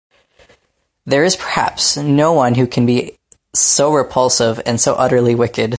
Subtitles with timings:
[1.05, 3.17] There is perhaps no one who can be
[3.53, 5.69] so repulsive and so utterly wicked.